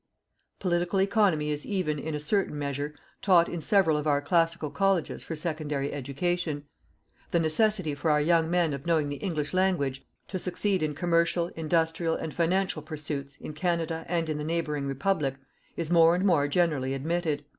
Political 0.59 0.99
economy 1.01 1.51
is 1.51 1.63
even, 1.63 1.99
in 1.99 2.15
a 2.15 2.19
certain 2.19 2.57
measure, 2.57 2.95
taught 3.21 3.47
in 3.47 3.61
several 3.61 3.97
of 3.97 4.07
our 4.07 4.19
classical 4.19 4.71
colleges 4.71 5.23
for 5.23 5.35
secondary 5.35 5.93
education. 5.93 6.63
The 7.29 7.39
necessity 7.39 7.93
for 7.93 8.09
our 8.09 8.19
young 8.19 8.49
men 8.49 8.73
of 8.73 8.87
knowing 8.87 9.09
the 9.09 9.17
English 9.17 9.53
language, 9.53 10.03
to 10.29 10.39
succeed 10.39 10.81
in 10.81 10.95
commercial, 10.95 11.49
industrial 11.49 12.15
and 12.15 12.33
financial 12.33 12.81
pursuits 12.81 13.35
in 13.39 13.53
Canada 13.53 14.03
and 14.07 14.27
in 14.27 14.37
the 14.39 14.43
neighbouring 14.43 14.87
Republic, 14.87 15.35
is 15.77 15.91
more 15.91 16.15
and 16.15 16.25
more 16.25 16.47
generally 16.47 16.95
admitted. 16.95 17.45